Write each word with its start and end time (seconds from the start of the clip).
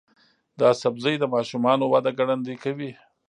دا 0.59 0.69
سبزی 0.81 1.13
د 1.19 1.23
ماشومانو 1.35 1.83
وده 1.93 2.11
ګړندۍ 2.19 2.55
کوي. 2.63 2.91